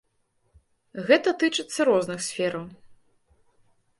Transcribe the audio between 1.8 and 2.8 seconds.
розных сфераў.